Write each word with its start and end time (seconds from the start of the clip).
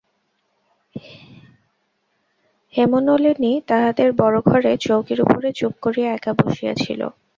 হেমনলিনী 2.73 3.51
তাহাদের 3.67 4.09
বড়ো 4.13 4.39
ঘরে 4.45 4.71
চৌকির 4.77 5.19
উপরে 5.21 5.49
চুপ 5.51 5.73
করিয়া 5.81 6.09
একা 6.13 6.31
বসিয়া 6.33 6.73
ছিল। 6.75 7.01